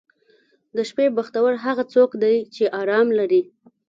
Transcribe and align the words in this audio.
•د 0.75 0.77
شپې 0.89 1.05
بختور 1.17 1.51
هغه 1.65 1.83
څوک 1.93 2.11
دی 2.23 2.35
چې 2.55 2.63
آرام 2.81 3.07
لري. 3.19 3.41